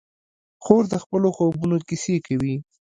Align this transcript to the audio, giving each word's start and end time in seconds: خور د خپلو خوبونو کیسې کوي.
خور 0.63 0.83
د 0.93 0.95
خپلو 1.03 1.27
خوبونو 1.35 1.77
کیسې 1.87 2.15
کوي. 2.27 2.55